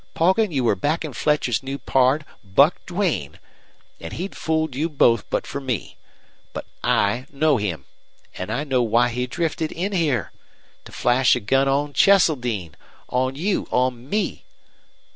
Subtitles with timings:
[0.15, 3.37] Poggin, you were backin' Fletcher's new pard, Buck Duane.
[3.99, 5.95] An' he'd fooled you both but for me.
[6.53, 7.85] But I know him.
[8.35, 10.31] An' I know why he drifted in here.
[10.85, 12.73] To flash a gun on Cheseldine
[13.09, 14.43] on you on me!